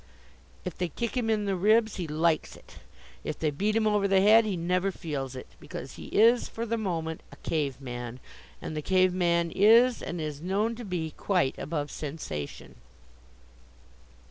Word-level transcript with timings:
If 0.65 0.75
they 0.75 0.87
kick 0.89 1.15
him 1.15 1.29
in 1.29 1.45
the 1.45 1.55
ribs, 1.55 1.97
he 1.97 2.07
likes 2.07 2.55
it. 2.55 2.79
If 3.23 3.37
they 3.37 3.51
beat 3.51 3.75
him 3.75 3.85
over 3.85 4.07
the 4.07 4.19
head, 4.19 4.45
he 4.45 4.57
never 4.57 4.91
feels 4.91 5.35
it; 5.35 5.45
because 5.59 5.93
he 5.93 6.07
is, 6.07 6.49
for 6.49 6.65
the 6.65 6.75
moment, 6.75 7.21
a 7.31 7.35
cave 7.47 7.79
man. 7.79 8.19
And 8.63 8.75
the 8.75 8.81
cave 8.81 9.13
man 9.13 9.51
is, 9.51 10.01
and 10.01 10.19
is 10.19 10.41
known 10.41 10.73
to 10.77 10.85
be, 10.85 11.11
quite 11.11 11.55
above 11.59 11.91
sensation. 11.91 12.73